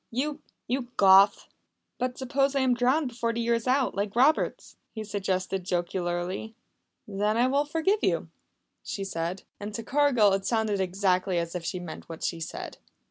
You 0.09 0.41
you 0.65 0.87
Goth!" 0.97 1.47
"But 1.99 2.17
suppose 2.17 2.55
I 2.55 2.61
am 2.61 2.73
drowned 2.73 3.09
before 3.09 3.33
the 3.33 3.39
year 3.39 3.53
is 3.53 3.67
out 3.67 3.93
like 3.93 4.15
Roberts?" 4.15 4.75
he 4.95 5.03
suggested 5.03 5.63
jocularly. 5.63 6.55
"Then 7.07 7.37
I 7.37 7.45
will 7.45 7.65
forgive 7.65 7.99
you," 8.03 8.29
she 8.81 9.03
said. 9.03 9.43
And 9.59 9.75
to 9.75 9.83
Cargill 9.83 10.33
it 10.33 10.43
sounded 10.47 10.81
exactly 10.81 11.37
as 11.37 11.53
if 11.53 11.63
she 11.63 11.79
meant 11.79 12.09
what 12.09 12.23
she 12.23 12.39
said. 12.39 12.79